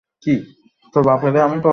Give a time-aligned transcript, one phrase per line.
[0.93, 1.67] ধন্যবাদ এখানে আসার জন্য।